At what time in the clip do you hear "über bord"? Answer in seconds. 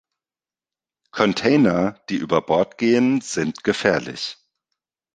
2.15-2.79